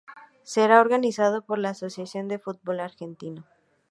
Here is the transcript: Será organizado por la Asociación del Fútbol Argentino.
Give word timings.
Será 0.41 0.81
organizado 0.81 1.43
por 1.43 1.59
la 1.59 1.69
Asociación 1.69 2.27
del 2.27 2.39
Fútbol 2.39 2.79
Argentino. 2.79 3.45